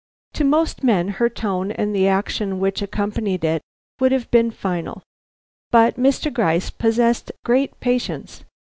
[0.33, 3.61] To most men her tone and the action which accompanied it
[3.99, 5.03] would have been final.
[5.69, 6.33] But Mr.
[6.33, 8.43] Gryce possessed great patience.